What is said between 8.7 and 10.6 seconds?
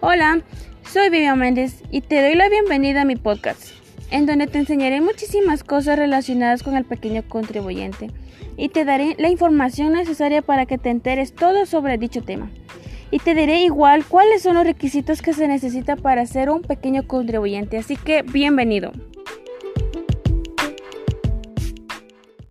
daré la información necesaria